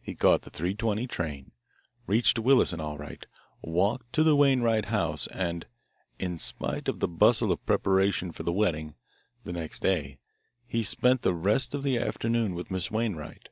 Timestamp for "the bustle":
6.98-7.52